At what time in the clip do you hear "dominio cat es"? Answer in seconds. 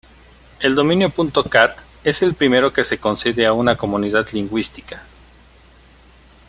0.73-2.23